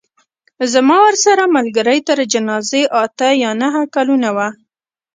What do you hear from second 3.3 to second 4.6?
یا نهه کلونه وه.